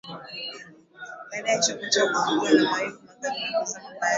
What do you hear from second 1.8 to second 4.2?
chao kupigwa na mawimbi makali na kuzama baharini